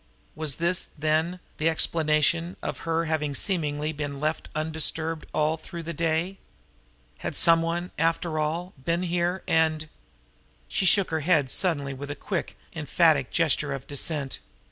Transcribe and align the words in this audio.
Was 0.33 0.55
this, 0.55 0.85
then, 0.97 1.39
the 1.59 1.69
explanation 1.69 2.57
of 2.63 2.79
her 2.89 3.05
having 3.05 3.35
seemingly 3.35 3.93
been 3.93 4.19
left 4.19 4.49
undisturbed 4.55 5.25
here 5.25 5.29
all 5.31 5.57
through 5.57 5.83
the 5.83 5.93
day? 5.93 6.39
Had 7.19 7.35
some 7.35 7.61
one, 7.61 7.91
after 7.99 8.39
all, 8.39 8.73
been 8.83 9.03
here, 9.03 9.43
and? 9.47 9.89
She 10.67 10.87
shook 10.87 11.11
her 11.11 11.19
head 11.19 11.51
suddenly 11.51 11.93
with 11.93 12.09
a 12.09 12.15
quick, 12.15 12.57
emphatic 12.73 13.29
gesture 13.29 13.73
of 13.73 13.85
dissent. 13.85 14.39